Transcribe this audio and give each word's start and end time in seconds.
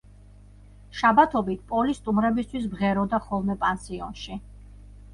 შაბათობით, 1.01 1.61
პოლი 1.75 1.97
სტუმრებისთვის 1.99 2.67
მღეროდა 2.75 3.23
ხოლმე 3.29 3.61
პანსიონში. 3.65 4.45